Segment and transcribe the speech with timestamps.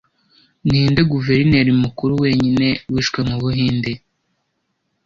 [0.67, 3.91] Ninde guverineri mukuru wenyine wishwe mu Buhinde